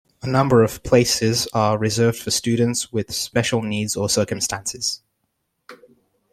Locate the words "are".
1.53-1.77